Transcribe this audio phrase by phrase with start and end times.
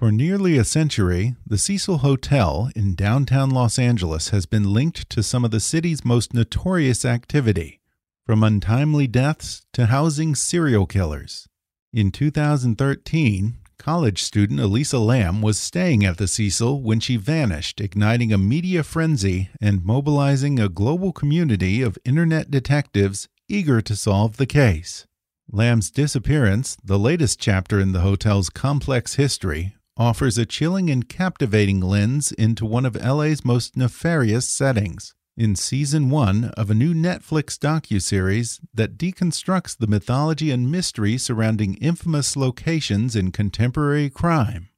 [0.00, 5.22] For nearly a century, the Cecil Hotel in downtown Los Angeles has been linked to
[5.22, 7.82] some of the city's most notorious activity,
[8.24, 11.46] from untimely deaths to housing serial killers.
[11.92, 18.32] In 2013, college student Elisa Lam was staying at the Cecil when she vanished, igniting
[18.32, 24.46] a media frenzy and mobilizing a global community of internet detectives eager to solve the
[24.46, 25.06] case.
[25.52, 31.80] Lam's disappearance, the latest chapter in the hotel's complex history, offers a chilling and captivating
[31.80, 35.14] lens into one of LA's most nefarious settings.
[35.36, 41.74] In season 1 of a new Netflix docuseries that deconstructs the mythology and mystery surrounding
[41.74, 44.68] infamous locations in contemporary crime.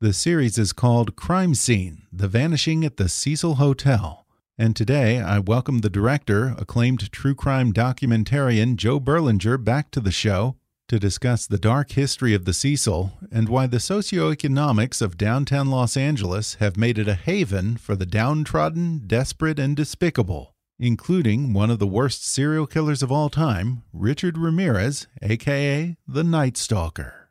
[0.00, 4.24] The series is called Crime Scene: The Vanishing at the Cecil Hotel.
[4.56, 10.10] And today I welcome the director, acclaimed true crime documentarian Joe Berlinger back to the
[10.10, 10.56] show
[10.88, 15.96] to discuss the dark history of the Cecil and why the socioeconomics of downtown Los
[15.96, 21.78] Angeles have made it a haven for the downtrodden, desperate, and despicable, including one of
[21.78, 27.30] the worst serial killers of all time, Richard Ramirez, aka the Night Stalker.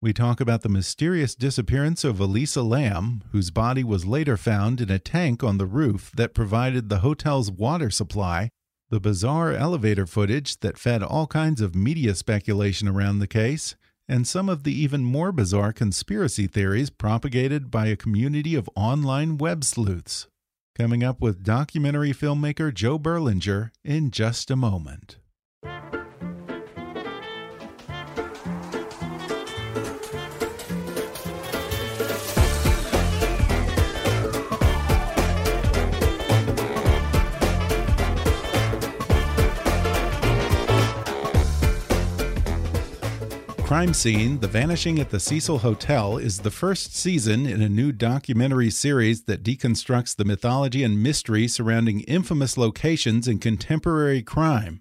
[0.00, 4.90] We talk about the mysterious disappearance of Elisa Lam, whose body was later found in
[4.90, 8.50] a tank on the roof that provided the hotel's water supply
[8.90, 13.76] the bizarre elevator footage that fed all kinds of media speculation around the case,
[14.08, 19.36] and some of the even more bizarre conspiracy theories propagated by a community of online
[19.36, 20.26] web sleuths.
[20.74, 25.18] Coming up with documentary filmmaker Joe Berlinger in just a moment.
[43.68, 47.92] Crime Scene The Vanishing at the Cecil Hotel is the first season in a new
[47.92, 54.80] documentary series that deconstructs the mythology and mystery surrounding infamous locations in contemporary crime.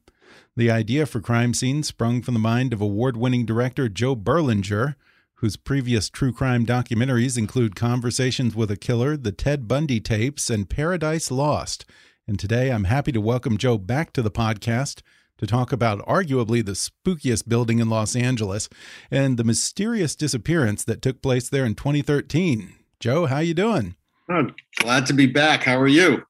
[0.55, 4.95] The idea for Crime Scene sprung from the mind of award winning director Joe Berlinger,
[5.33, 10.69] whose previous true crime documentaries include Conversations with a Killer, The Ted Bundy Tapes, and
[10.69, 11.83] Paradise Lost.
[12.25, 15.01] And today I'm happy to welcome Joe back to the podcast
[15.37, 18.69] to talk about arguably the spookiest building in Los Angeles
[19.11, 22.73] and the mysterious disappearance that took place there in 2013.
[22.99, 23.95] Joe, how you doing?
[24.29, 25.63] Oh, glad to be back.
[25.63, 26.23] How are you?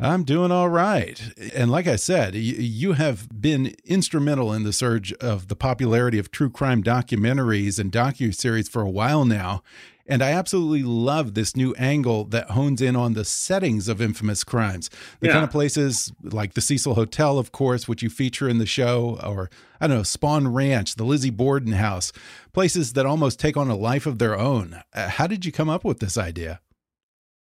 [0.00, 1.20] I'm doing all right.
[1.54, 6.30] And like I said, you have been instrumental in the surge of the popularity of
[6.30, 9.62] true crime documentaries and docu-series for a while now.
[10.08, 14.42] And I absolutely love this new angle that hones in on the settings of infamous
[14.42, 14.88] crimes.
[15.20, 15.34] The yeah.
[15.34, 19.20] kind of places like the Cecil Hotel, of course, which you feature in the show,
[19.22, 22.10] or I don't know, Spahn Ranch, the Lizzie Borden house,
[22.54, 24.80] places that almost take on a life of their own.
[24.94, 26.60] Uh, how did you come up with this idea?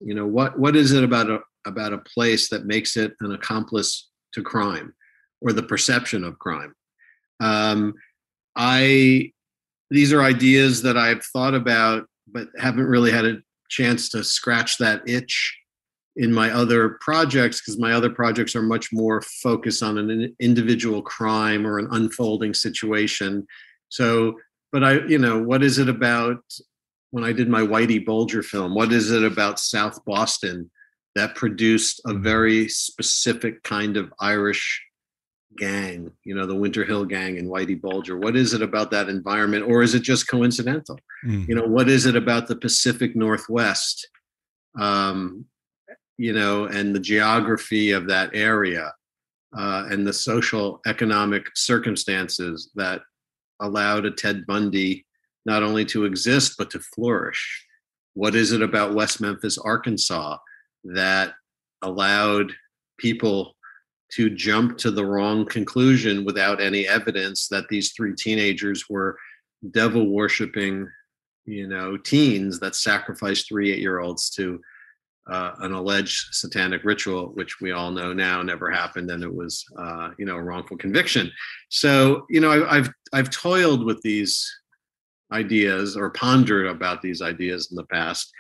[0.01, 3.33] You know, what what is it about a about a place that makes it an
[3.33, 4.95] accomplice to crime
[5.41, 6.75] or the perception of crime?
[7.41, 7.95] Um,
[8.55, 9.33] I
[9.91, 13.39] these are ideas that I've thought about but haven't really had a
[13.71, 15.57] chance to scratch that itch
[16.17, 21.01] in my other projects because my other projects are much more focused on an individual
[21.01, 23.47] crime or an unfolding situation.
[23.89, 24.35] So,
[24.73, 26.43] but I, you know, what is it about
[27.11, 28.75] when I did my Whitey Bulger film?
[28.75, 30.71] What is it about South Boston
[31.15, 34.83] that produced a very specific kind of Irish
[35.57, 38.17] gang, you know, the Winter Hill gang and Whitey Bulger?
[38.17, 40.99] What is it about that environment, or is it just coincidental?
[41.25, 41.49] Mm.
[41.49, 44.09] You know, what is it about the Pacific Northwest,
[44.79, 45.47] um,
[46.19, 48.93] you know, and the geography of that area
[49.57, 53.03] uh, and the social economic circumstances that
[53.61, 55.07] allowed a Ted Bundy
[55.47, 57.65] not only to exist but to flourish?
[58.15, 60.39] What is it about West Memphis, Arkansas,
[60.85, 61.35] that
[61.83, 62.53] allowed
[62.99, 63.54] people
[64.17, 69.19] to jump to the wrong conclusion without any evidence that these three teenagers were
[69.71, 70.89] devil worshiping,
[71.47, 74.61] you know, teens that sacrificed three eight year olds to
[75.31, 79.65] uh, an alleged satanic ritual, which we all know now never happened, and it was,
[79.79, 81.31] uh, you know, a wrongful conviction.
[81.71, 84.47] So, you know, I, I've I've toiled with these
[85.33, 88.31] ideas or pondered about these ideas in the past,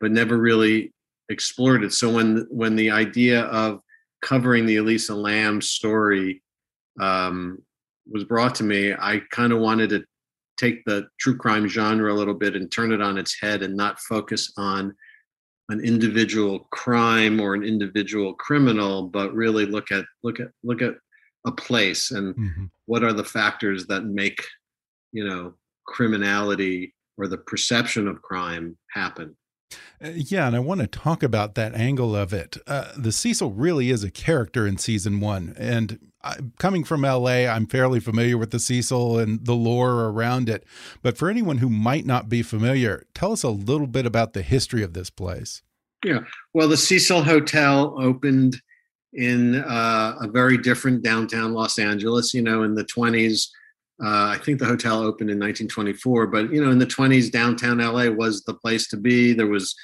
[0.00, 0.92] but never really
[1.28, 1.92] explored it.
[1.92, 3.80] So when when the idea of
[4.22, 6.42] covering the Elisa Lam story
[7.00, 7.58] um,
[8.10, 10.04] was brought to me, I kind of wanted to
[10.56, 13.76] take the true crime genre a little bit and turn it on its head and
[13.76, 14.94] not focus on
[15.68, 20.94] an individual crime or an individual criminal, but really look at look at look at
[21.46, 22.64] a place and mm-hmm.
[22.86, 24.44] what are the factors that make
[25.12, 25.54] you know
[25.86, 29.36] criminality or the perception of crime happen
[30.00, 32.56] yeah, and I want to talk about that angle of it.
[32.66, 37.46] Uh, the Cecil really is a character in season one, and I, coming from LA,
[37.46, 40.64] I'm fairly familiar with the Cecil and the lore around it.
[41.02, 44.42] But for anyone who might not be familiar, tell us a little bit about the
[44.42, 45.62] history of this place.
[46.04, 46.20] Yeah,
[46.52, 48.60] well, the Cecil Hotel opened
[49.12, 52.34] in uh, a very different downtown Los Angeles.
[52.34, 53.48] You know, in the 20s.
[54.02, 57.78] Uh, I think the hotel opened in 1924, but you know, in the 20s, downtown
[57.78, 59.32] LA was the place to be.
[59.32, 59.74] There was,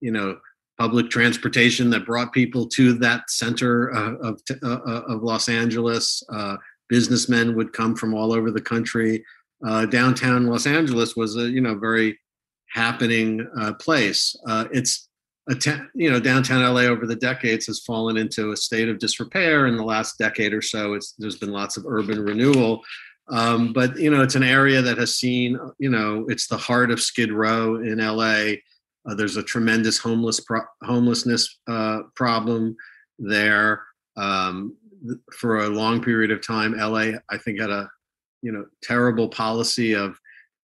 [0.00, 0.38] you know,
[0.78, 6.22] public transportation that brought people to that center uh, of uh, uh, of Los Angeles.
[6.32, 6.56] Uh,
[6.88, 9.24] businessmen would come from all over the country.
[9.66, 12.18] Uh, downtown Los Angeles was a you know very
[12.70, 13.46] happening
[13.80, 14.36] place.
[14.72, 15.08] it's
[15.50, 18.98] a te- you know downtown LA over the decades has fallen into a state of
[18.98, 19.66] disrepair.
[19.66, 22.82] In the last decade or so, it's there's been lots of urban renewal.
[23.30, 26.90] Um, but you know, it's an area that has seen, you know, it's the heart
[26.90, 28.54] of Skid Row in LA.
[29.08, 32.76] Uh, there's a tremendous homeless pro- homelessness uh, problem
[33.18, 33.84] there.
[34.16, 34.76] Um,
[35.32, 37.88] for a long period of time, LA, I think, had a
[38.42, 40.18] you know terrible policy of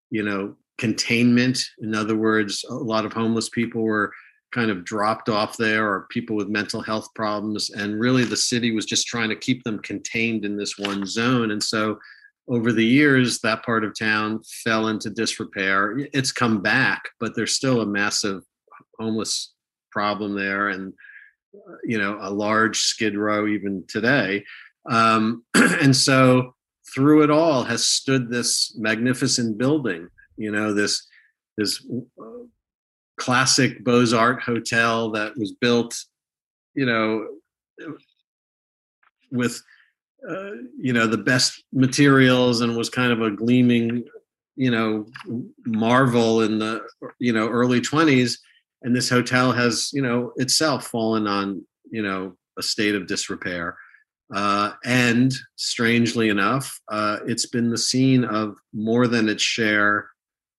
[0.09, 1.59] you know containment.
[1.79, 4.11] In other words, a lot of homeless people were
[4.51, 8.71] kind of dropped off there, or people with mental health problems, and really the city
[8.71, 11.51] was just trying to keep them contained in this one zone.
[11.51, 11.99] And so
[12.47, 15.97] over the years, that part of town fell into disrepair.
[16.13, 18.43] It's come back, but there's still a massive
[18.99, 19.53] homeless
[19.91, 20.93] problem there, and
[21.55, 24.43] uh, you know a large skid row even today.
[24.89, 26.53] Um, and so
[26.93, 30.07] through it all has stood this magnificent building.
[30.37, 31.07] You know this
[31.57, 31.83] this
[32.21, 32.45] uh,
[33.17, 35.95] classic Beaux Art hotel that was built,
[36.75, 37.27] you know,
[39.31, 39.61] with
[40.29, 44.03] uh, you know the best materials and was kind of a gleaming
[44.55, 45.05] you know
[45.65, 46.81] marvel in the
[47.19, 48.37] you know early 20s
[48.85, 53.77] and this hotel has you know itself fallen on you know a state of disrepair.
[54.33, 60.09] Uh, and strangely enough uh, it's been the scene of more than its share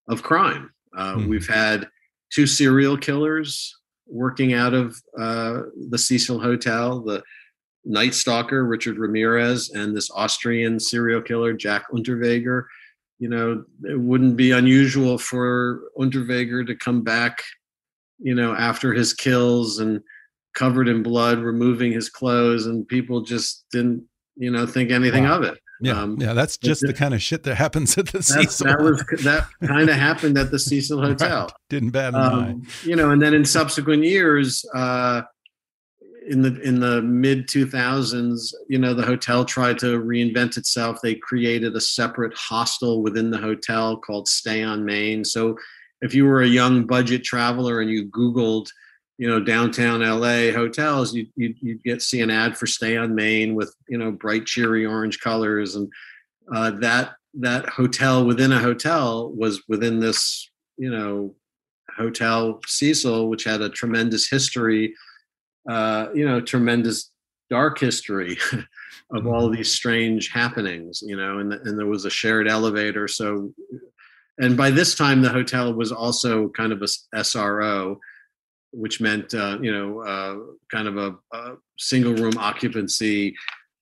[0.08, 0.70] of crime.
[0.96, 1.28] Uh, mm-hmm.
[1.28, 1.88] we've had
[2.32, 7.20] two serial killers working out of uh, the cecil hotel the
[7.86, 12.64] Night Stalker, Richard Ramirez, and this Austrian serial killer, Jack Unterweger.
[13.18, 17.42] You know, it wouldn't be unusual for Unterweger to come back,
[18.18, 20.02] you know, after his kills and
[20.54, 25.38] covered in blood, removing his clothes, and people just didn't, you know, think anything wow.
[25.38, 25.58] of it.
[25.80, 28.66] Yeah, um, yeah, that's just the kind of shit that happens at the Cecil.
[28.66, 31.42] That was that kind of happened at the Cecil Hotel.
[31.42, 31.52] Right.
[31.68, 32.56] Didn't bat an um, eye.
[32.84, 35.22] You know, and then in subsequent years, uh,
[36.28, 41.00] in the in the mid 2000s you know the hotel tried to reinvent itself.
[41.02, 45.24] They created a separate hostel within the hotel called stay on main.
[45.24, 45.56] So
[46.00, 48.68] if you were a young budget traveler and you googled
[49.18, 53.14] you know downtown la hotels you you you'd get see an ad for stay on
[53.14, 55.76] main with you know bright cheery orange colors.
[55.76, 55.90] And
[56.54, 61.34] uh, that that hotel within a hotel was within this you know
[61.96, 64.94] hotel cecil which had a tremendous history
[65.68, 67.10] uh, you know, tremendous
[67.50, 68.36] dark history
[69.12, 69.56] of all mm-hmm.
[69.56, 73.06] these strange happenings, you know, and, and there was a shared elevator.
[73.08, 73.52] So,
[74.38, 77.96] and by this time, the hotel was also kind of a SRO,
[78.72, 80.36] which meant, uh, you know, uh,
[80.70, 83.34] kind of a, a, single room occupancy.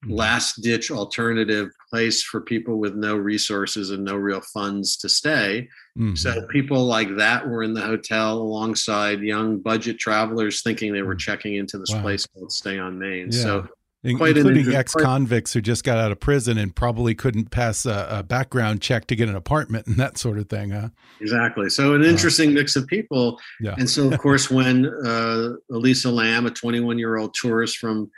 [0.08, 5.68] Last ditch alternative place for people with no resources and no real funds to stay.
[5.99, 6.14] Mm-hmm.
[6.16, 11.14] So people like that were in the hotel alongside young budget travelers thinking they were
[11.14, 11.20] mm.
[11.20, 12.02] checking into this wow.
[12.02, 13.30] place called Stay on Main.
[13.30, 13.42] Yeah.
[13.42, 13.68] So
[14.16, 18.23] Quite including ex-convicts who just got out of prison and probably couldn't pass a, a,
[18.23, 20.90] background check to get an apartment and that sort of thing, huh?
[21.23, 21.70] Exactly.
[21.70, 23.40] So an interesting mix of people.
[23.62, 23.75] Yeah.
[23.78, 28.11] And so, of course, when uh, Elisa Lam a 21-year-old tourist from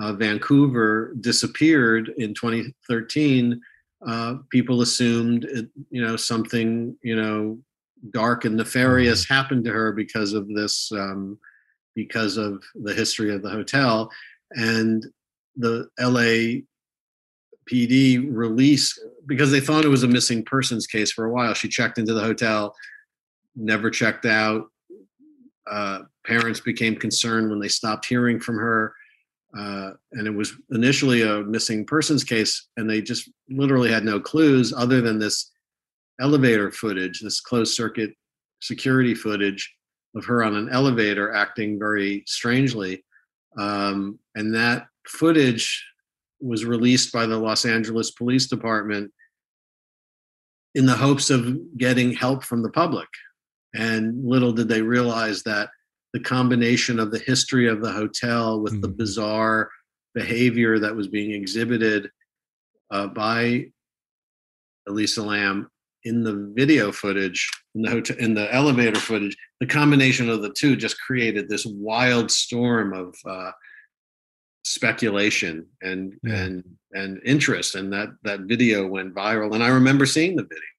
[0.00, 3.60] uh, Vancouver, disappeared in 2013,
[4.06, 7.58] uh, people assumed, it, you know, something, you know,
[8.10, 9.34] dark and nefarious mm-hmm.
[9.34, 11.38] happened to her because of this, um,
[11.94, 14.10] because of the history of the hotel.
[14.52, 15.06] And
[15.56, 16.62] the LA
[17.70, 21.54] PD release because they thought it was a missing persons case for a while.
[21.54, 22.74] She checked into the hotel,
[23.54, 24.66] never checked out.
[25.70, 28.94] Uh, parents became concerned when they stopped hearing from her.
[29.58, 34.18] Uh, and it was initially a missing persons case, and they just literally had no
[34.18, 35.50] clues other than this
[36.20, 38.12] elevator footage, this closed circuit
[38.60, 39.74] security footage
[40.14, 43.04] of her on an elevator acting very strangely.
[43.58, 45.84] Um, and that footage
[46.40, 49.12] was released by the Los Angeles Police Department
[50.74, 53.08] in the hopes of getting help from the public.
[53.74, 55.70] And little did they realize that
[56.12, 58.82] the combination of the history of the hotel with mm.
[58.82, 58.96] the hmm.
[58.96, 59.70] bizarre
[60.14, 62.10] behavior that was being exhibited
[62.90, 63.66] uh, by
[64.86, 65.68] Elisa Lam
[66.04, 70.50] in the video footage, in the hotel, in the elevator footage, the combination of the
[70.50, 73.52] two just created this wild storm of uh,
[74.64, 76.34] speculation and yeah.
[76.34, 80.71] and and interest and that that video went viral and i remember seeing the video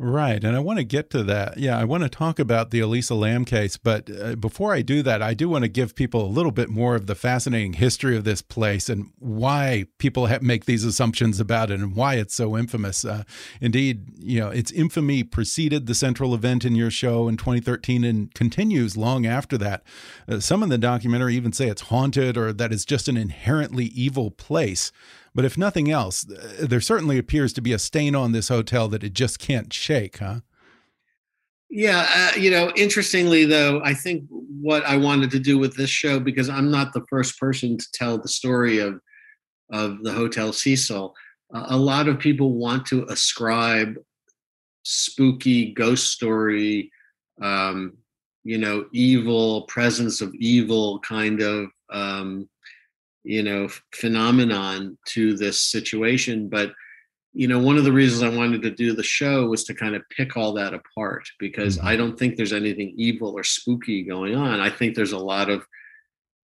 [0.00, 0.42] Right.
[0.42, 1.58] And I want to get to that.
[1.58, 3.76] Yeah, I want to talk about the Elisa Lam case.
[3.76, 6.68] But uh, before I do that, I do want to give people a little bit
[6.68, 11.70] more of the fascinating history of this place and why people make these assumptions about
[11.70, 13.04] it and why it's so infamous.
[13.04, 13.24] Uh,
[13.60, 18.34] indeed, you know, its infamy preceded the central event in your show in 2013 and
[18.34, 19.82] continues long after that.
[20.28, 23.86] Uh, some in the documentary even say it's haunted or that it's just an inherently
[23.86, 24.92] evil place.
[25.34, 26.26] But if nothing else,
[26.60, 30.18] there certainly appears to be a stain on this hotel that it just can't shake,
[30.18, 30.40] huh?
[31.70, 35.90] Yeah, uh, you know, interestingly though, I think what I wanted to do with this
[35.90, 39.00] show because I'm not the first person to tell the story of
[39.70, 41.14] of the Hotel Cecil.
[41.52, 43.96] Uh, a lot of people want to ascribe
[44.82, 46.90] spooky ghost story,
[47.42, 47.98] um,
[48.44, 52.48] you know, evil presence of evil kind of um,
[53.24, 56.72] you know phenomenon to this situation but
[57.32, 59.94] you know one of the reasons i wanted to do the show was to kind
[59.94, 61.86] of pick all that apart because mm-hmm.
[61.86, 65.50] i don't think there's anything evil or spooky going on i think there's a lot
[65.50, 65.64] of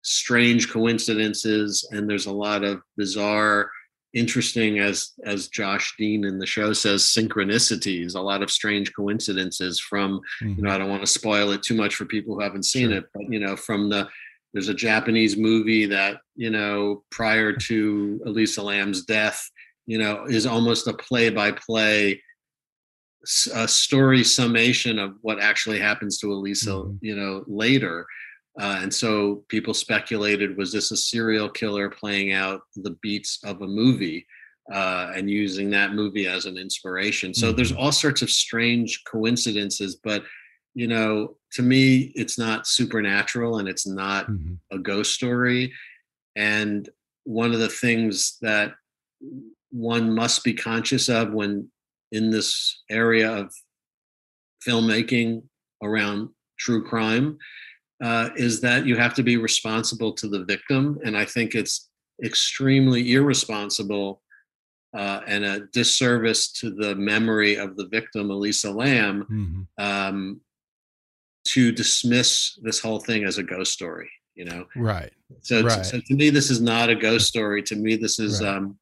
[0.02, 3.70] strange coincidences and there's a lot of bizarre
[4.14, 9.78] interesting as as josh dean in the show says synchronicities a lot of strange coincidences
[9.78, 10.48] from mm-hmm.
[10.48, 10.74] you know mm-hmm.
[10.74, 12.98] i don't want to spoil it too much for people who haven't seen sure.
[12.98, 14.08] it but you know from the
[14.52, 19.42] there's a Japanese movie that, you know, prior to Elisa Lam's death,
[19.86, 22.20] you know, is almost a play by play
[23.24, 26.96] story summation of what actually happens to Elisa, mm-hmm.
[27.00, 28.06] you know, later.
[28.60, 33.62] Uh, and so people speculated was this a serial killer playing out the beats of
[33.62, 34.26] a movie
[34.72, 37.32] uh, and using that movie as an inspiration?
[37.32, 37.56] So mm-hmm.
[37.56, 40.24] there's all sorts of strange coincidences, but
[40.74, 44.54] you know, to me, it's not supernatural and it's not mm-hmm.
[44.70, 45.72] a ghost story.
[46.36, 46.88] And
[47.24, 48.72] one of the things that
[49.70, 51.68] one must be conscious of when
[52.10, 53.52] in this area of
[54.66, 55.42] filmmaking
[55.82, 57.38] around true crime
[58.02, 60.98] uh, is that you have to be responsible to the victim.
[61.04, 61.88] And I think it's
[62.24, 64.22] extremely irresponsible
[64.94, 69.62] uh, and a disservice to the memory of the victim, Elisa Lam, mm-hmm.
[69.82, 70.40] um,
[71.44, 75.84] to dismiss this whole thing as a ghost story you know right so, right.
[75.84, 78.56] so to me this is not a ghost story to me this is right.
[78.56, 78.78] um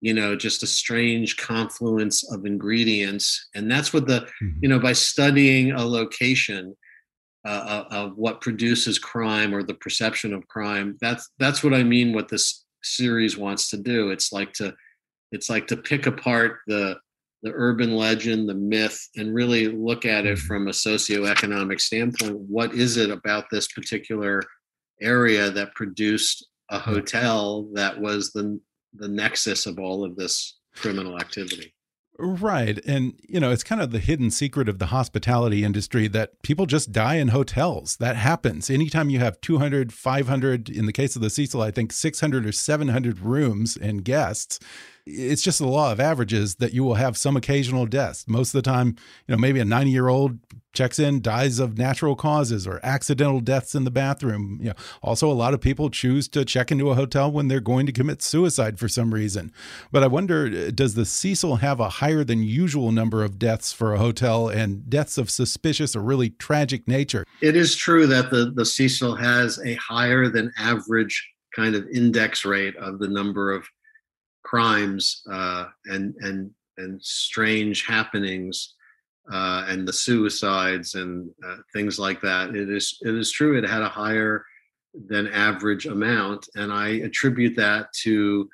[0.00, 4.58] you know just a strange confluence of ingredients and that's what the mm-hmm.
[4.60, 6.76] you know by studying a location
[7.46, 11.82] uh, uh, of what produces crime or the perception of crime that's that's what i
[11.82, 14.74] mean what this series wants to do it's like to
[15.32, 16.96] it's like to pick apart the
[17.44, 20.46] the urban legend, the myth, and really look at it mm-hmm.
[20.46, 22.38] from a socioeconomic standpoint.
[22.40, 24.42] What is it about this particular
[25.00, 28.58] area that produced a hotel that was the
[28.94, 31.74] the nexus of all of this criminal activity?
[32.16, 32.78] Right.
[32.86, 36.64] And, you know, it's kind of the hidden secret of the hospitality industry that people
[36.64, 37.96] just die in hotels.
[37.96, 38.70] That happens.
[38.70, 42.52] Anytime you have 200, 500, in the case of the Cecil, I think 600 or
[42.52, 44.60] 700 rooms and guests,
[45.06, 48.24] it's just the law of averages that you will have some occasional deaths.
[48.26, 48.96] Most of the time,
[49.28, 50.38] you know, maybe a 90 year old
[50.72, 54.58] checks in, dies of natural causes or accidental deaths in the bathroom.
[54.60, 57.60] You know, also a lot of people choose to check into a hotel when they're
[57.60, 59.52] going to commit suicide for some reason.
[59.92, 63.72] But I wonder, uh, does the Cecil have a higher than usual number of deaths
[63.72, 67.24] for a hotel and deaths of suspicious or really tragic nature?
[67.42, 72.44] It is true that the, the Cecil has a higher than average kind of index
[72.44, 73.68] rate of the number of
[74.44, 78.74] crimes uh, and and and strange happenings
[79.32, 82.54] uh, and the suicides and uh, things like that.
[82.54, 83.56] It is it is true.
[83.56, 84.44] It had a higher
[85.08, 88.48] than average amount, and I attribute that to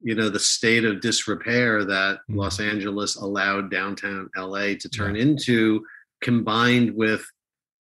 [0.00, 2.38] you know the state of disrepair that mm-hmm.
[2.38, 5.84] Los Angeles allowed downtown LA to turn into,
[6.22, 7.24] combined with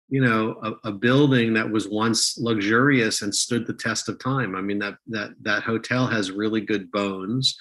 [0.08, 4.54] you know a, a, building that was once luxurious and stood the test of time.
[4.54, 7.56] I mean that that that hotel has really good bones.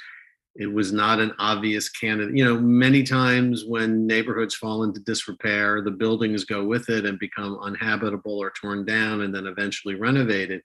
[0.56, 5.82] It was not an obvious candidate you know many times when neighborhoods fall into disrepair
[5.82, 10.62] the buildings go with it and become uninhabitable or torn down and then eventually renovated.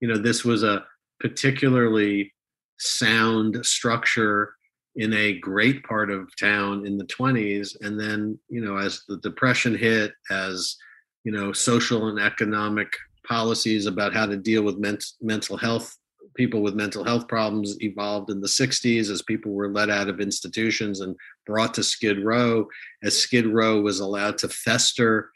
[0.00, 0.84] You know this was a
[1.20, 2.32] particularly
[2.78, 4.54] sound structure
[4.96, 9.16] in a great part of town in the 20s and then you know as the
[9.18, 10.76] depression hit as
[11.24, 12.92] you know social and economic
[13.26, 15.96] policies about how to deal with ment- mental health
[16.34, 20.20] people with mental health problems evolved in the 60s as people were let out of
[20.20, 21.14] institutions and
[21.46, 22.66] brought to skid row
[23.02, 25.30] as skid row was allowed to fester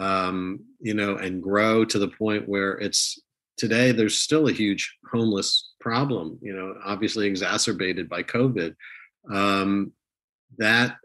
[0.00, 3.18] um, you know and grow to the point where it's
[3.56, 8.74] today there's still a huge homeless problem you know obviously exacerbated by covid.
[9.32, 9.92] Um,
[10.58, 10.96] that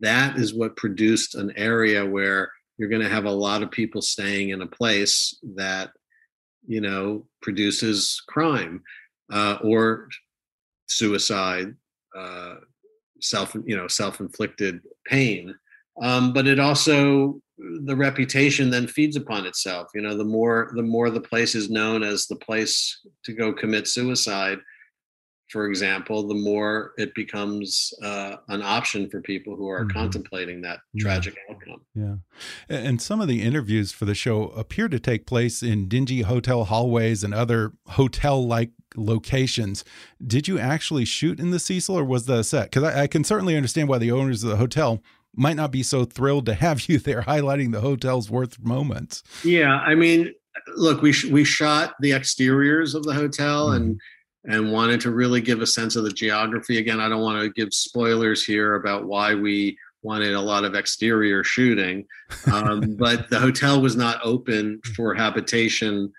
[0.00, 4.02] that is what produced an area where you're going to have a lot of people
[4.02, 5.90] staying in a place that
[6.66, 8.82] you know produces crime
[9.32, 10.08] uh, or
[10.86, 11.74] suicide
[12.16, 12.54] uh,
[13.20, 15.54] self you know self-inflicted pain.
[16.02, 17.40] Um, but it also
[17.84, 19.88] the reputation then feeds upon itself.
[19.94, 23.52] You know the more the more the place is known as the place to go
[23.52, 24.58] commit suicide
[25.54, 30.00] for example, the more it becomes uh, an option for people who are mm -hmm.
[30.00, 31.54] contemplating that tragic yeah.
[31.54, 31.80] outcome.
[31.94, 32.16] Yeah.
[32.88, 36.64] And some of the interviews for the show appear to take place in dingy hotel
[36.64, 39.84] hallways and other hotel like locations.
[40.34, 42.64] Did you actually shoot in the Cecil or was that a set?
[42.64, 45.00] Because I, I can certainly understand why the owners of the hotel
[45.36, 49.22] might not be so thrilled to have you there highlighting the hotel's worst moments.
[49.44, 49.74] Yeah.
[49.90, 50.20] I mean,
[50.76, 53.76] look, we, sh we shot the exteriors of the hotel mm -hmm.
[53.76, 54.13] and mm-hmm
[54.46, 56.78] and wanted to really give a sense of the geography.
[56.78, 60.74] Again, I don't want to give spoilers here about why we wanted a lot of
[60.74, 62.06] exterior shooting,
[62.52, 66.12] um, but the hotel was not open for habitation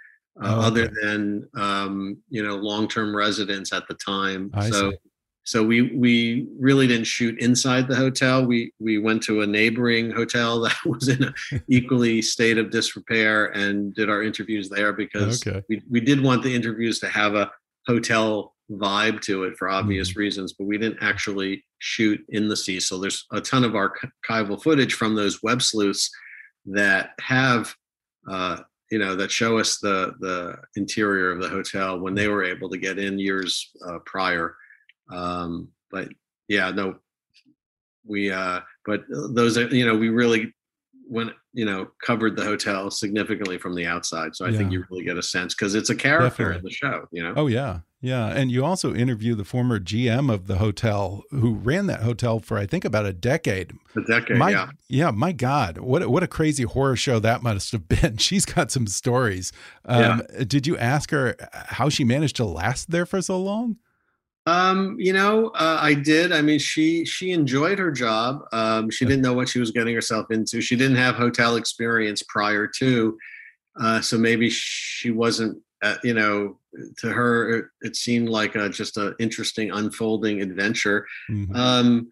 [0.44, 0.68] uh, oh, okay.
[0.68, 4.52] other than um, you know long-term residents at the time.
[4.54, 4.92] I so.
[4.92, 4.98] See.
[5.48, 8.44] So we we really didn't shoot inside the hotel.
[8.44, 11.36] We we went to a neighboring hotel that was in an
[11.68, 15.62] equally state of disrepair and did our interviews there because okay.
[15.70, 17.52] we, we did want the interviews to have a
[17.88, 20.20] hotel vibe to it for obvious mm-hmm.
[20.20, 22.80] reasons, but we didn't actually shoot in the sea.
[22.80, 26.10] So There's a ton of archival footage from those web sleuths
[26.66, 27.74] that have,
[28.30, 32.44] uh, you know, that show us the the interior of the hotel when they were
[32.44, 34.56] able to get in years uh, prior.
[35.12, 36.10] Um, but
[36.48, 36.96] yeah, no,
[38.06, 38.32] we.
[38.32, 40.54] Uh, but those are, you know, we really
[41.08, 44.36] went you know covered the hotel significantly from the outside.
[44.36, 44.58] So i yeah.
[44.58, 46.58] think you really get a sense because it's a character Definitely.
[46.58, 47.34] in the show you know?
[47.36, 47.80] Oh yeah.
[48.02, 48.28] Yeah.
[48.28, 52.58] And you also interview the former gm of the hotel who ran that hotel for
[52.58, 53.74] i think about a decade.
[53.96, 54.70] A decade my, yeah.
[54.90, 55.78] Yeah my god.
[55.80, 58.18] What what a crazy horror show that must have been.
[58.18, 59.52] She's got some stories.
[59.86, 60.44] Um, yeah.
[60.46, 63.78] did you ask her how she managed to last there for so long
[64.46, 66.32] um, you know, uh, I did.
[66.32, 68.42] I mean, she she enjoyed her job.
[68.52, 70.62] Um, she didn't know what she was getting herself into.
[70.62, 73.18] She didn't have hotel experience prior to,
[73.82, 75.62] uh, so maybe she wasn't.
[75.82, 76.58] Uh, you know,
[76.98, 81.06] to her, it, it seemed like a, just an interesting unfolding adventure.
[81.30, 81.56] Mm-hmm.
[81.56, 82.10] Um,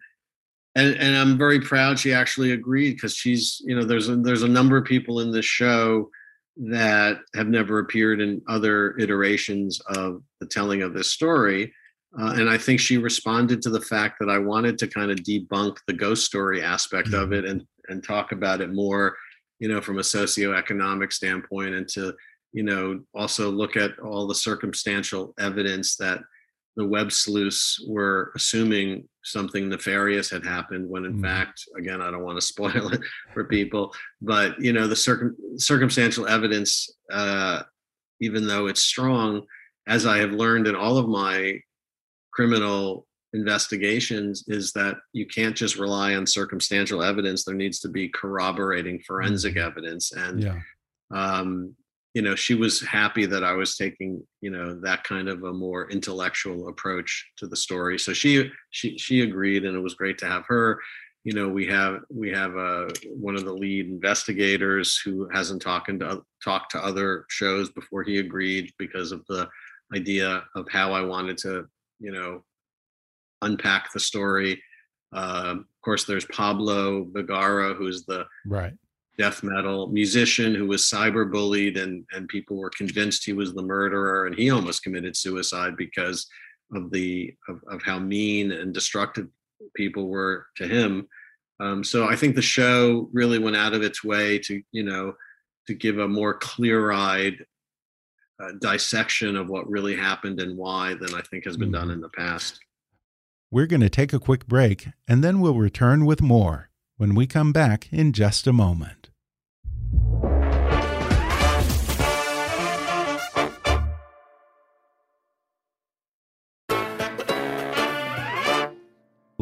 [0.74, 4.42] and and I'm very proud she actually agreed because she's you know there's a, there's
[4.42, 6.10] a number of people in this show
[6.56, 11.72] that have never appeared in other iterations of the telling of this story
[12.18, 15.18] uh, and I think she responded to the fact that I wanted to kind of
[15.18, 17.22] debunk the ghost story aspect mm-hmm.
[17.22, 19.14] of it and and talk about it more,
[19.58, 22.14] you know, from a socioeconomic standpoint, and to
[22.52, 26.20] you know also look at all the circumstantial evidence that
[26.76, 31.22] the web sleuths were assuming something nefarious had happened when in mm.
[31.22, 33.00] fact again i don't want to spoil it
[33.32, 37.62] for people but you know the circum- circumstantial evidence uh,
[38.20, 39.42] even though it's strong
[39.86, 41.58] as i have learned in all of my
[42.34, 48.08] criminal investigations is that you can't just rely on circumstantial evidence there needs to be
[48.08, 49.64] corroborating forensic mm.
[49.64, 50.58] evidence and yeah.
[51.10, 51.74] um,
[52.14, 55.52] you know she was happy that i was taking you know that kind of a
[55.52, 60.16] more intellectual approach to the story so she she she agreed and it was great
[60.16, 60.78] to have her
[61.24, 65.88] you know we have we have uh, one of the lead investigators who hasn't talked
[65.88, 69.48] to talked to other shows before he agreed because of the
[69.92, 71.66] idea of how i wanted to
[72.00, 72.44] you know
[73.42, 74.62] unpack the story.
[75.14, 78.72] Uh, of course there's pablo vergara who's the right.
[79.16, 83.62] death metal musician who was cyber bullied and and people were convinced he was the
[83.62, 86.26] murderer and he almost committed suicide because
[86.74, 89.28] of the of, of how mean and destructive
[89.76, 91.06] people were to him.
[91.60, 95.14] Um, so i think the show really went out of its way to you know
[95.68, 97.36] to give a more clear-eyed
[98.40, 101.92] uh, dissection of what really happened and why than i think has been done mm-hmm.
[101.92, 102.60] in the past
[103.50, 107.26] we're going to take a quick break and then we'll return with more when we
[107.26, 109.03] come back in just a moment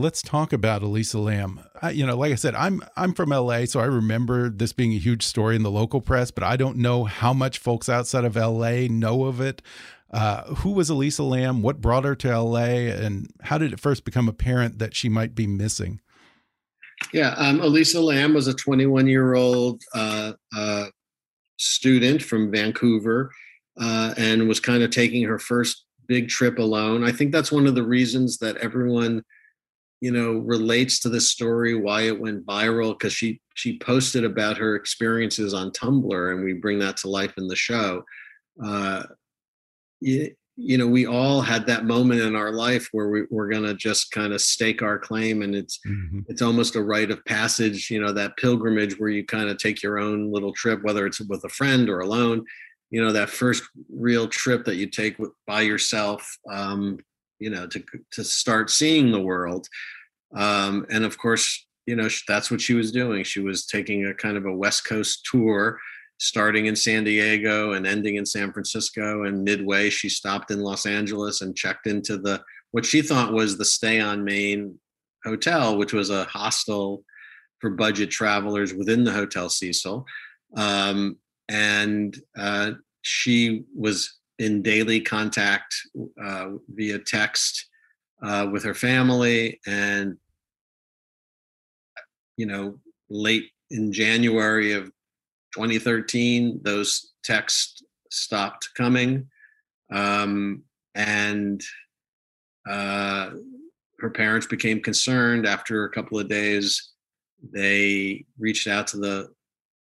[0.02, 1.60] let's talk about Elisa Lam.
[1.80, 4.92] I, you know, like I said, I'm I'm from LA, so I remember this being
[4.92, 8.24] a huge story in the local press, but I don't know how much folks outside
[8.24, 9.62] of LA know of it.
[10.10, 11.62] Uh, who was Elisa Lam?
[11.62, 15.34] What brought her to LA, and how did it first become apparent that she might
[15.34, 16.00] be missing?
[17.12, 20.86] Yeah, um, Elisa Lam was a 21 year old uh, uh,
[21.58, 23.30] student from Vancouver
[23.80, 27.04] uh, and was kind of taking her first big trip alone.
[27.04, 29.22] I think that's one of the reasons that everyone
[30.02, 34.58] you know relates to the story why it went viral because she she posted about
[34.58, 38.02] her experiences on tumblr and we bring that to life in the show
[38.66, 39.04] uh
[40.00, 43.62] you, you know we all had that moment in our life where we, we're going
[43.62, 46.20] to just kind of stake our claim and it's mm-hmm.
[46.26, 49.84] it's almost a rite of passage you know that pilgrimage where you kind of take
[49.84, 52.44] your own little trip whether it's with a friend or alone
[52.90, 56.98] you know that first real trip that you take by yourself um,
[57.42, 59.66] you know to to start seeing the world
[60.36, 63.24] um, and of course you know that's what she was doing.
[63.24, 65.78] She was taking a kind of a west coast tour
[66.18, 70.86] starting in san diego and ending in san francisco and midway she stopped in los
[70.86, 74.78] angeles and checked into the what she thought was the stay on main
[75.24, 77.02] hotel which was a hostel
[77.58, 80.06] for budget travelers within the hotel cecil
[80.56, 81.16] um,
[81.48, 85.74] and uh, she was in daily contact
[86.22, 87.68] uh, via text
[88.22, 90.16] uh, with her family and
[92.36, 92.78] you know
[93.10, 94.86] late in january of
[95.54, 99.26] 2013 those texts stopped coming
[99.92, 100.62] um,
[100.94, 101.62] and
[102.68, 103.30] uh,
[103.98, 106.90] her parents became concerned after a couple of days.
[107.52, 109.28] They reached out to the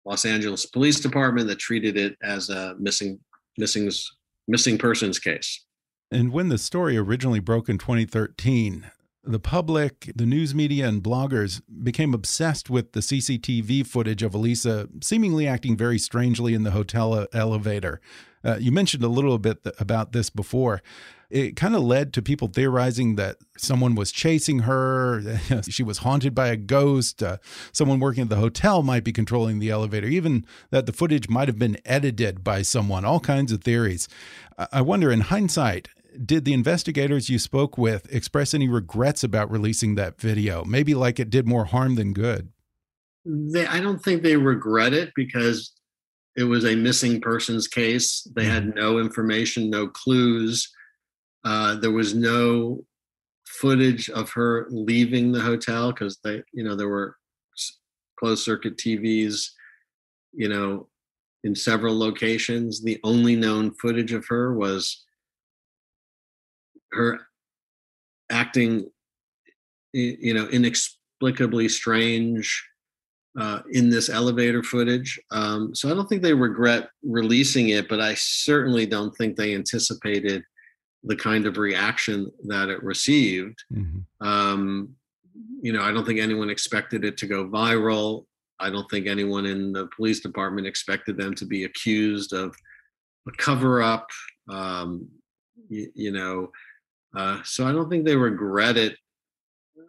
[0.05, 3.19] los angeles police department that treated it as a missing
[3.57, 3.91] missing
[4.49, 5.63] missing persons case.
[6.11, 8.89] And when the story originally broke in 2013,
[9.23, 14.87] the public, the news media, and bloggers became obsessed with the CCTV footage of Elisa
[15.01, 17.99] seemingly acting very strangely in the hotel elevator.
[18.43, 20.81] Uh, you mentioned a little bit about this before
[21.29, 25.39] it kind of led to people theorizing that someone was chasing her.
[25.69, 27.21] she was haunted by a ghost.
[27.21, 27.37] Uh,
[27.71, 30.07] someone working at the hotel might be controlling the elevator.
[30.07, 33.05] Even that the footage might have been edited by someone.
[33.05, 34.07] All kinds of theories.
[34.71, 35.87] I wonder, in hindsight,
[36.25, 40.63] did the investigators you spoke with express any regrets about releasing that video?
[40.63, 42.49] Maybe like it did more harm than good.
[43.25, 45.73] They, I don't think they regret it because
[46.35, 48.27] it was a missing persons case.
[48.35, 48.79] They had mm-hmm.
[48.79, 50.69] no information, no clues.
[51.43, 52.83] Uh, there was no
[53.45, 57.15] footage of her leaving the hotel because they, you know, there were
[58.17, 59.49] closed circuit TVs,
[60.33, 60.87] you know,
[61.43, 62.81] in several locations.
[62.81, 65.05] The only known footage of her was
[66.91, 67.19] her
[68.31, 68.89] acting,
[69.93, 72.65] you know, inexplicably strange
[73.39, 75.19] uh, in this elevator footage.
[75.31, 79.55] Um, so I don't think they regret releasing it, but I certainly don't think they
[79.55, 80.43] anticipated
[81.03, 83.57] the kind of reaction that it received.
[83.73, 84.27] Mm-hmm.
[84.27, 84.95] Um,
[85.61, 88.25] you know, I don't think anyone expected it to go viral.
[88.59, 92.53] I don't think anyone in the police department expected them to be accused of
[93.27, 94.07] a cover up.
[94.49, 95.07] Um,
[95.69, 96.51] you, you, know,
[97.15, 98.95] Uh, so I don't think they regret it.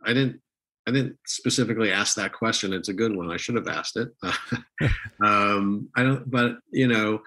[0.04, 0.40] I didn't.
[0.88, 2.72] I didn't specifically ask that question.
[2.72, 3.30] It's a good one.
[3.30, 4.08] I should have asked it.
[5.24, 6.28] um, I don't.
[6.28, 7.20] But you know,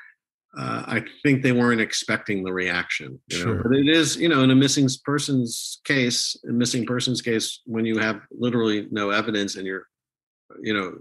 [0.58, 3.20] uh, I think they weren't expecting the reaction.
[3.30, 3.44] You know?
[3.44, 3.64] Sure.
[3.64, 7.86] But it is, you know, in a missing person's case, a missing person's case, when
[7.86, 9.88] you have literally no evidence and you're,
[10.62, 10.98] you know,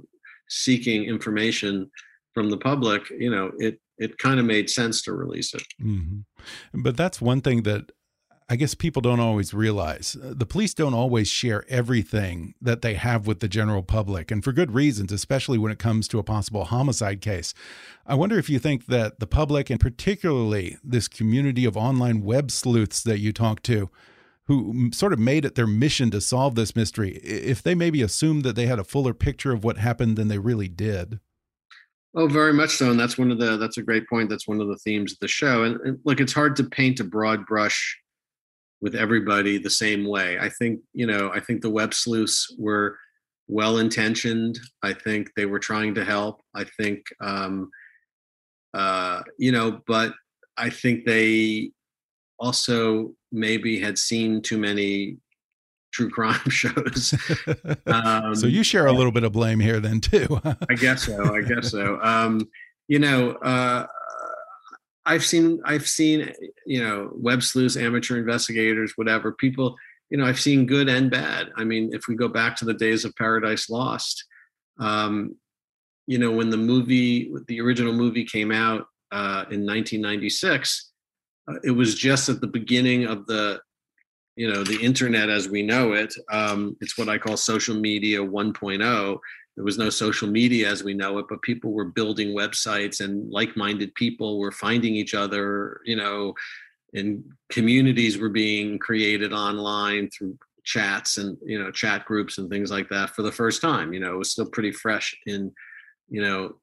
[0.49, 1.91] seeking information
[2.35, 5.67] from the public, you know, it it kind of made sense to release it.
[5.81, 6.83] Mm -hmm.
[6.83, 7.93] But that's one thing that
[8.49, 10.17] I guess people don't always realize.
[10.23, 14.43] Uh, the police don't always share everything that they have with the general public, and
[14.43, 17.55] for good reasons, especially when it comes to a possible homicide case.
[18.07, 22.51] I wonder if you think that the public, and particularly this community of online web
[22.51, 23.91] sleuths that you talk to,
[24.47, 28.43] who sort of made it their mission to solve this mystery, if they maybe assumed
[28.43, 31.21] that they had a fuller picture of what happened than they really did.
[32.15, 34.29] Oh, very much so, and that's one of the that's a great point.
[34.29, 35.65] That's one of the themes of the show.
[35.65, 37.99] And, and look, it's hard to paint a broad brush
[38.83, 40.39] with everybody the same way.
[40.39, 42.99] I think, you know, I think the web sleuths were
[43.47, 44.59] well intentioned.
[44.83, 46.43] I think they were trying to help.
[46.55, 47.71] I think, um,
[48.75, 50.13] uh, you know, but
[50.57, 51.71] I think they
[52.41, 55.19] also maybe had seen too many
[55.93, 57.15] true crime shows.
[57.87, 60.41] Um, so you share a little bit of blame here then too.
[60.45, 61.35] I guess so.
[61.35, 62.01] I guess so.
[62.03, 62.49] Um,
[62.89, 63.87] you know, uh,
[65.05, 66.33] I've seen I've seen
[66.67, 69.77] you know web sleuths, amateur investigators, whatever people.
[70.11, 71.49] You know, I've seen good and bad.
[71.57, 74.25] I mean, if we go back to the days of Paradise Lost,
[74.79, 75.37] um,
[76.07, 80.91] you know, when the movie, the original movie came out uh, in 1996,
[81.49, 83.61] uh, it was just at the beginning of the,
[84.37, 86.13] you know, the internet as we know it.
[86.31, 89.19] Um, it's what I call social media 1.0
[89.57, 93.31] there was no social media as we know it but people were building websites and
[93.31, 96.35] like-minded people were finding each other you know
[96.95, 102.71] and communities were being created online through chats and you know chat groups and things
[102.71, 105.53] like that for the first time you know it was still pretty fresh in
[106.09, 106.55] you know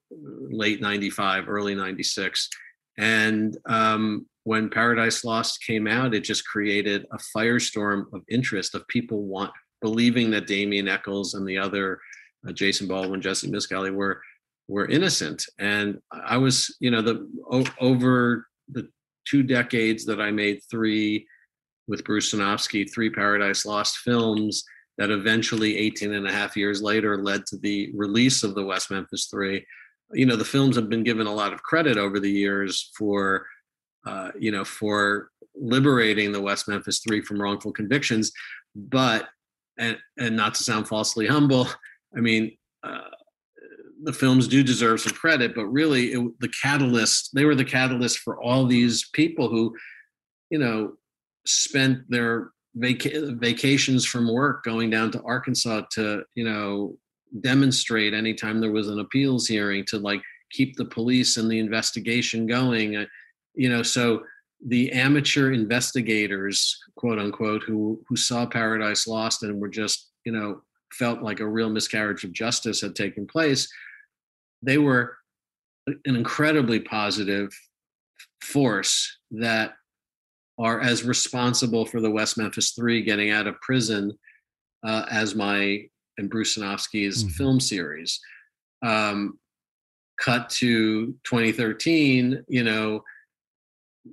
[0.49, 2.49] late 95 early 96
[2.97, 8.87] and um, when paradise lost came out it just created a firestorm of interest of
[8.87, 11.99] people want believing that damien echols and the other
[12.47, 14.21] uh, Jason Baldwin, Jessie Misskelley were
[14.67, 15.43] were innocent.
[15.57, 18.87] And I was, you know, the o- over the
[19.27, 21.27] two decades that I made three
[21.87, 24.63] with Bruce Sinofsky, three Paradise Lost films
[24.99, 28.91] that eventually 18 and a half years later led to the release of the West
[28.91, 29.65] Memphis Three.
[30.13, 33.47] You know, the films have been given a lot of credit over the years for,
[34.05, 38.31] uh, you know, for liberating the West Memphis Three from wrongful convictions.
[38.75, 39.29] But,
[39.79, 41.67] and, and not to sound falsely humble,
[42.15, 43.09] I mean, uh,
[44.03, 48.19] the films do deserve some credit, but really, it, the catalyst, they were the catalyst
[48.19, 49.75] for all these people who,
[50.49, 50.93] you know,
[51.45, 56.97] spent their vac- vacations from work going down to Arkansas to, you know,
[57.41, 62.47] demonstrate anytime there was an appeals hearing to like keep the police and the investigation
[62.47, 62.95] going.
[62.95, 63.05] Uh,
[63.53, 64.23] you know, so
[64.65, 70.61] the amateur investigators, quote unquote, who who saw Paradise Lost and were just, you know,
[70.93, 73.71] felt like a real miscarriage of justice had taken place,
[74.61, 75.17] they were
[75.87, 77.49] an incredibly positive
[78.41, 79.73] force that
[80.57, 84.17] are as responsible for the West Memphis Three getting out of prison
[84.85, 85.83] uh, as my
[86.17, 87.33] and Bruce Sinofsky's mm-hmm.
[87.33, 88.19] film series.
[88.85, 89.39] Um,
[90.19, 93.01] cut to 2013, you know,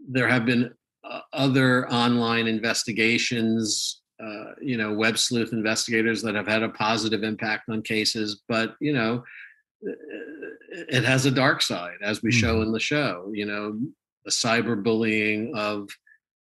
[0.08, 0.72] there have been
[1.04, 7.22] uh, other online investigations uh, you know web sleuth investigators that have had a positive
[7.22, 9.22] impact on cases but you know
[9.82, 12.62] it has a dark side as we show mm-hmm.
[12.62, 13.78] in the show you know
[14.24, 15.88] the cyberbullying of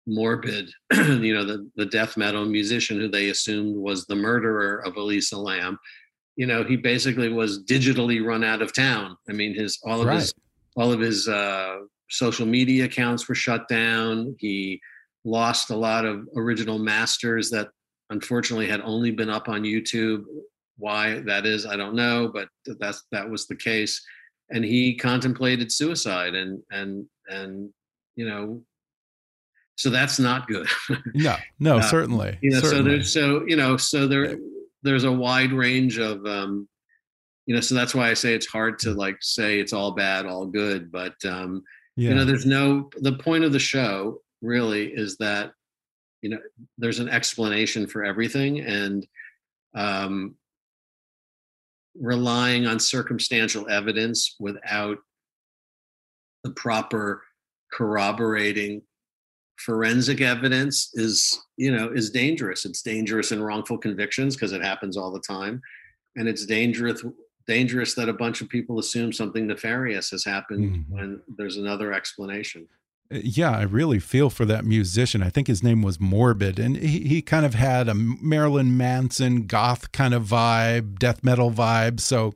[0.06, 4.96] morbid you know the, the death metal musician who they assumed was the murderer of
[4.96, 5.78] elisa lam
[6.36, 10.06] you know he basically was digitally run out of town i mean his all of
[10.06, 10.20] right.
[10.20, 10.34] his
[10.76, 11.78] all of his uh,
[12.10, 14.80] social media accounts were shut down he
[15.24, 17.68] lost a lot of original masters that
[18.10, 20.24] unfortunately had only been up on YouTube.
[20.76, 24.04] Why that is, I don't know, but that's that was the case.
[24.50, 27.70] And he contemplated suicide, and and and
[28.16, 28.62] you know,
[29.76, 30.66] so that's not good.
[31.14, 32.38] no, no, uh, certainly.
[32.42, 32.76] You know, certainly.
[32.76, 34.36] so there's so you know, so there
[34.82, 36.68] there's a wide range of um,
[37.46, 40.26] you know, so that's why I say it's hard to like say it's all bad,
[40.26, 41.62] all good, but um,
[41.96, 42.10] yeah.
[42.10, 45.52] you know, there's no the point of the show really is that
[46.22, 46.38] you know
[46.78, 49.06] there's an explanation for everything and
[49.74, 50.36] um,
[52.00, 54.98] relying on circumstantial evidence without
[56.44, 57.22] the proper
[57.72, 58.82] corroborating
[59.56, 62.64] forensic evidence is you know is dangerous.
[62.64, 65.60] It's dangerous in wrongful convictions because it happens all the time.
[66.16, 67.04] And it's dangerous
[67.46, 70.94] dangerous that a bunch of people assume something nefarious has happened mm-hmm.
[70.94, 72.66] when there's another explanation
[73.10, 75.22] yeah, I really feel for that musician.
[75.22, 79.46] I think his name was Morbid, and he, he kind of had a Marilyn Manson
[79.46, 82.00] goth kind of vibe, death metal vibe.
[82.00, 82.32] So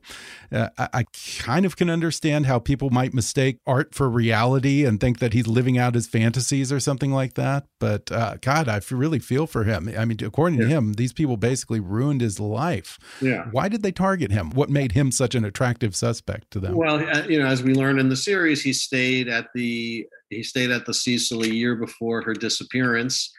[0.51, 1.05] uh, I, I,
[1.39, 5.47] kind of can understand how people might mistake art for reality and think that he's
[5.47, 7.65] living out his fantasies or something like that.
[7.79, 9.91] But uh, God, I really feel for him.
[9.97, 10.65] I mean, according yeah.
[10.65, 12.99] to him, these people basically ruined his life.
[13.21, 13.45] Yeah.
[13.51, 14.51] Why did they target him?
[14.51, 16.75] What made him such an attractive suspect to them?
[16.75, 20.43] Well, uh, you know, as we learn in the series, he stayed at the he
[20.43, 23.33] stayed at the Cecil a year before her disappearance.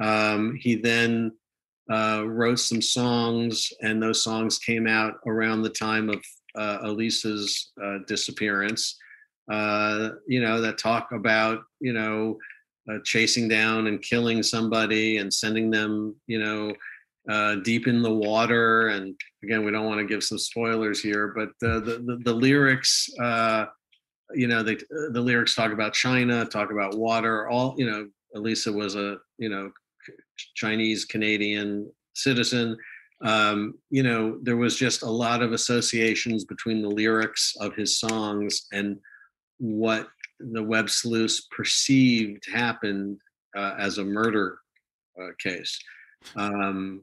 [0.00, 1.32] Um, he then
[1.90, 6.24] uh, wrote some songs, and those songs came out around the time of
[6.56, 8.96] uh, Elisa's uh, disappearance.
[9.50, 12.38] Uh, you know, that talk about you know
[12.90, 16.74] uh, chasing down and killing somebody and sending them, you know,
[17.28, 18.88] uh, deep in the water.
[18.88, 23.08] And again, we don't want to give some spoilers here, but the the, the lyrics
[24.34, 24.76] you know, they
[25.12, 27.48] the lyrics talk about China, talk about water.
[27.48, 29.70] All you know, Elisa was a you know
[30.54, 32.76] Chinese Canadian citizen.
[33.22, 38.00] Um, you know, there was just a lot of associations between the lyrics of his
[38.00, 38.98] songs and
[39.58, 40.08] what
[40.40, 43.18] the web sleuths perceived happened
[43.56, 44.58] uh, as a murder
[45.20, 45.78] uh, case.
[46.34, 47.02] Um,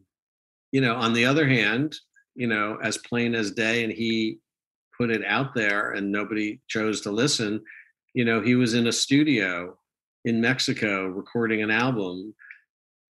[0.71, 1.95] you know, on the other hand,
[2.35, 4.39] you know, as plain as day, and he
[4.99, 7.61] put it out there and nobody chose to listen
[8.13, 9.77] you know he was in a studio
[10.25, 12.33] in mexico recording an album.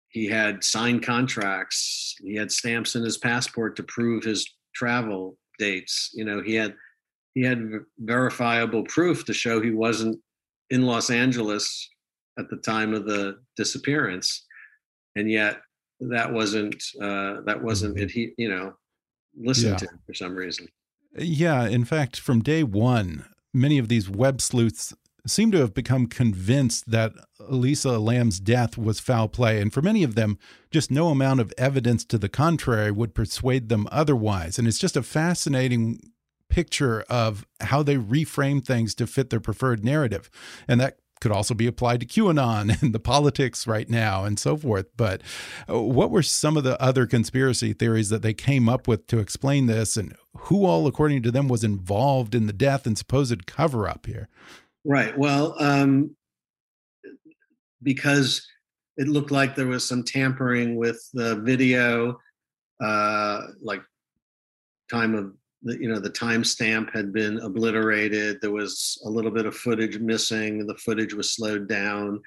[0.08, 2.14] He had signed contracts.
[2.22, 6.10] He had stamps in his passport to prove his travel dates.
[6.14, 6.74] You know he had
[7.34, 7.60] he had
[7.98, 10.18] verifiable proof to show he wasn't
[10.70, 11.88] in los angeles
[12.38, 14.44] at the time of the disappearance.
[15.16, 15.60] And yet
[16.00, 18.04] that wasn't uh, that wasn't mm-hmm.
[18.04, 18.74] it he you know
[19.38, 19.88] listened yeah.
[19.88, 20.66] to for some reason
[21.18, 24.94] yeah, in fact, from day one, many of these web sleuths
[25.26, 29.60] seem to have become convinced that Elisa Lam's death was foul play.
[29.60, 30.38] And for many of them,
[30.70, 34.58] just no amount of evidence to the contrary would persuade them otherwise.
[34.58, 36.12] And it's just a fascinating
[36.48, 40.30] picture of how they reframe things to fit their preferred narrative.
[40.68, 44.56] And that could also be applied to QAnon and the politics right now and so
[44.56, 44.86] forth.
[44.96, 45.22] But
[45.68, 49.18] uh, what were some of the other conspiracy theories that they came up with to
[49.18, 53.46] explain this and who all, according to them, was involved in the death and supposed
[53.46, 54.28] cover up here?
[54.84, 55.16] Right.
[55.16, 56.14] Well, um,
[57.82, 58.46] because
[58.96, 62.18] it looked like there was some tampering with the video,
[62.82, 63.82] uh, like
[64.90, 69.46] time of the, you know the timestamp had been obliterated there was a little bit
[69.46, 72.20] of footage missing the footage was slowed down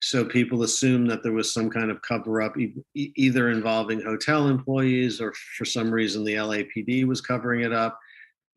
[0.00, 4.48] so people assumed that there was some kind of cover up e- either involving hotel
[4.48, 7.98] employees or for some reason the lapd was covering it up.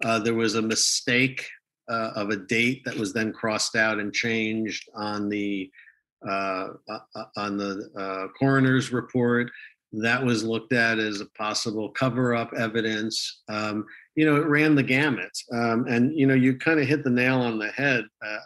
[0.04, 1.48] Uh, there was a mistake
[1.90, 5.72] uh, of a date that was then crossed out and changed on the
[6.28, 9.50] uh, uh on the uh, coroner's report.
[9.94, 13.44] That was looked at as a possible cover up evidence.
[13.48, 15.38] Um, you know, it ran the gamut.
[15.54, 18.40] Um, and, you know, you kind of hit the nail on the head uh,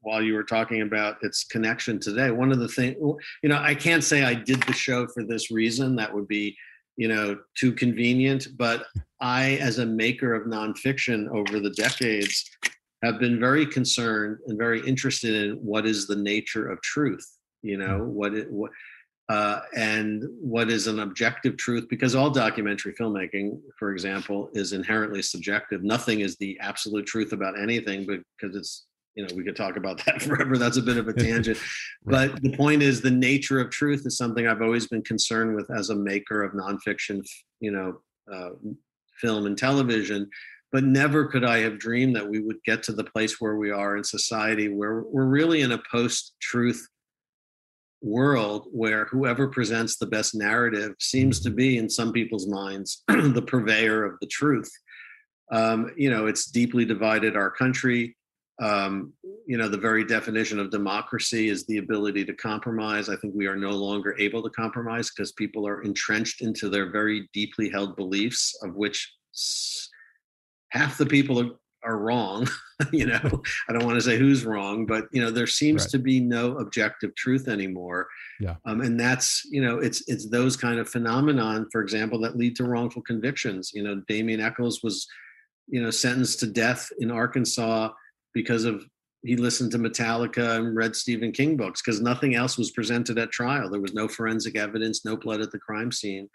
[0.00, 2.30] while you were talking about its connection today.
[2.30, 2.96] One of the things,
[3.42, 5.96] you know, I can't say I did the show for this reason.
[5.96, 6.56] That would be,
[6.96, 8.48] you know, too convenient.
[8.56, 8.86] But
[9.20, 12.44] I, as a maker of nonfiction over the decades,
[13.02, 17.26] have been very concerned and very interested in what is the nature of truth.
[17.62, 18.70] You know, what it, what,
[19.28, 25.20] uh, and what is an objective truth because all documentary filmmaking for example is inherently
[25.20, 28.86] subjective nothing is the absolute truth about anything because it's
[29.16, 31.58] you know we could talk about that forever that's a bit of a tangent
[32.04, 32.30] right.
[32.32, 35.70] but the point is the nature of truth is something i've always been concerned with
[35.76, 37.24] as a maker of nonfiction
[37.60, 38.00] you know
[38.32, 38.50] uh,
[39.20, 40.28] film and television
[40.72, 43.70] but never could i have dreamed that we would get to the place where we
[43.70, 46.86] are in society where we're really in a post-truth
[48.02, 53.44] world where whoever presents the best narrative seems to be, in some people's minds, the
[53.46, 54.70] purveyor of the truth.
[55.52, 58.16] Um, you know, it's deeply divided our country.
[58.60, 59.12] Um,
[59.46, 63.08] you know, the very definition of democracy is the ability to compromise.
[63.08, 66.90] I think we are no longer able to compromise because people are entrenched into their
[66.90, 69.12] very deeply held beliefs, of which
[70.70, 72.48] half the people are wrong
[72.92, 75.90] you know i don't want to say who's wrong but you know there seems right.
[75.90, 78.08] to be no objective truth anymore
[78.40, 82.36] yeah um, and that's you know it's it's those kind of phenomenon for example that
[82.36, 85.06] lead to wrongful convictions you know damien echols was
[85.68, 87.88] you know sentenced to death in arkansas
[88.36, 88.84] because of
[89.24, 93.32] he listened to Metallica and read Stephen King books because nothing else was presented at
[93.32, 93.70] trial.
[93.70, 96.28] There was no forensic evidence, no blood at the crime scene,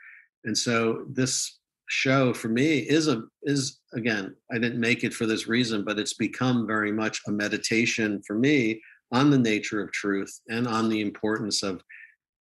[0.44, 5.28] and so this show for me is a is again I didn't make it for
[5.28, 8.82] this reason, but it's become very much a meditation for me
[9.12, 11.84] on the nature of truth and on the importance of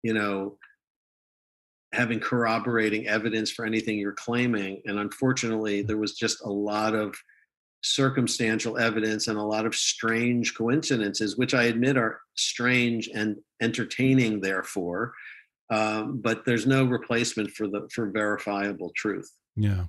[0.02, 0.58] you know
[1.92, 7.14] having corroborating evidence for anything you're claiming and unfortunately there was just a lot of
[7.84, 14.42] circumstantial evidence and a lot of strange coincidences, which I admit are strange and entertaining,
[14.42, 15.14] therefore.
[15.70, 19.32] Um, but there's no replacement for the for verifiable truth.
[19.56, 19.86] Yeah.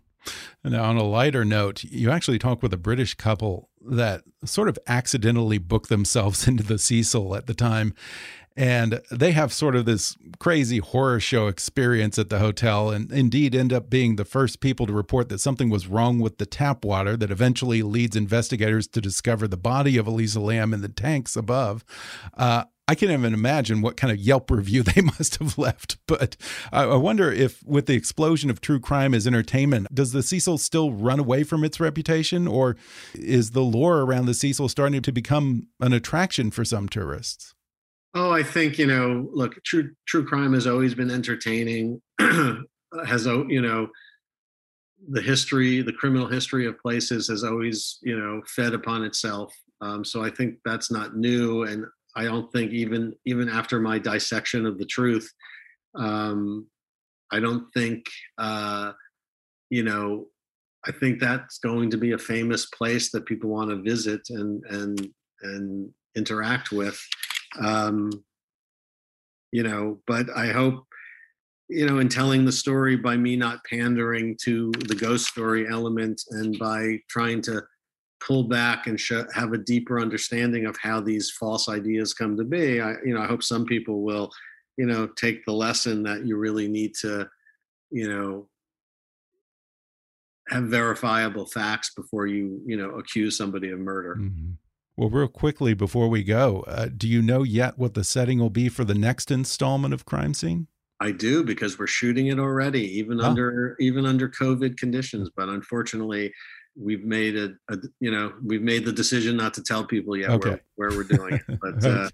[0.65, 4.79] And on a lighter note, you actually talk with a British couple that sort of
[4.87, 7.95] accidentally booked themselves into the Cecil at the time.
[8.55, 13.55] And they have sort of this crazy horror show experience at the hotel, and indeed
[13.55, 16.85] end up being the first people to report that something was wrong with the tap
[16.85, 21.35] water that eventually leads investigators to discover the body of Elisa Lam in the tanks
[21.35, 21.83] above.
[22.37, 25.97] Uh, I can't even imagine what kind of Yelp review they must have left.
[26.07, 26.37] But
[26.73, 30.93] I, wonder if, with the explosion of true crime as entertainment, does the Cecil still
[30.93, 32.77] run away from its reputation, or
[33.15, 37.55] is the lore around the Cecil starting to become an attraction for some tourists?
[38.15, 39.29] Oh, I think you know.
[39.33, 42.03] Look, true true crime has always been entertaining.
[42.19, 43.89] has you know
[45.09, 49.55] the history, the criminal history of places has always you know fed upon itself.
[49.81, 53.99] Um, so I think that's not new, and I don't think even even after my
[53.99, 55.31] dissection of the truth,
[55.95, 56.67] um,
[57.31, 58.05] I don't think
[58.39, 58.93] uh,
[59.71, 60.27] you know.
[60.85, 64.65] I think that's going to be a famous place that people want to visit and
[64.69, 65.09] and
[65.43, 67.01] and interact with
[67.61, 68.11] um,
[69.53, 70.85] you know but i hope
[71.69, 76.21] you know in telling the story by me not pandering to the ghost story element
[76.31, 77.63] and by trying to
[78.25, 82.45] pull back and show, have a deeper understanding of how these false ideas come to
[82.45, 84.31] be i you know i hope some people will
[84.77, 87.29] you know take the lesson that you really need to
[87.91, 88.49] you know
[90.49, 94.53] have verifiable facts before you you know accuse somebody of murder mm-hmm.
[94.95, 98.51] Well, real quickly before we go, uh, do you know yet what the setting will
[98.51, 100.67] be for the next installment of Crime Scene?
[101.01, 103.25] I do because we're shooting it already, even oh.
[103.25, 105.31] under even under COVID conditions.
[105.35, 106.33] But unfortunately,
[106.77, 110.31] we've made a, a, you know we've made the decision not to tell people yet
[110.31, 110.61] okay.
[110.75, 111.43] where, where, we're doing it.
[111.61, 112.11] But, uh,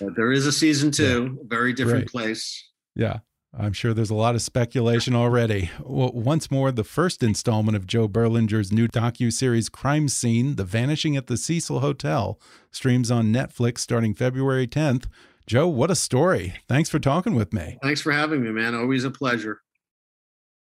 [0.00, 1.42] but there is a season two, yeah.
[1.46, 2.08] very different right.
[2.10, 2.68] place.
[2.94, 3.18] Yeah.
[3.52, 5.72] I'm sure there's a lot of speculation already.
[5.80, 11.16] Well, once more, the first installment of Joe Berlinger's new docu-series Crime Scene: The Vanishing
[11.16, 12.38] at the Cecil Hotel
[12.70, 15.06] streams on Netflix starting February 10th.
[15.48, 16.54] Joe, what a story.
[16.68, 17.76] Thanks for talking with me.
[17.82, 18.72] Thanks for having me, man.
[18.72, 19.62] Always a pleasure.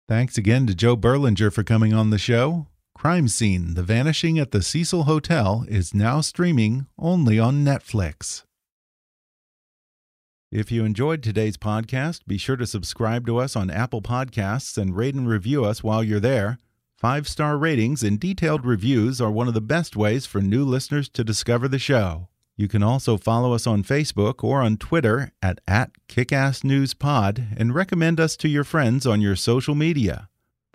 [0.09, 2.69] Thanks again to Joe Berlinger for coming on the show.
[2.99, 8.43] Crime Scene: The Vanishing at the Cecil Hotel is now streaming only on Netflix.
[10.51, 14.97] If you enjoyed today's podcast, be sure to subscribe to us on Apple Podcasts and
[14.97, 16.59] rate and review us while you're there.
[16.97, 21.09] Five star ratings and detailed reviews are one of the best ways for new listeners
[21.11, 22.27] to discover the show.
[22.57, 28.19] You can also follow us on Facebook or on Twitter at, at KickassNewsPod and recommend
[28.19, 30.29] us to your friends on your social media.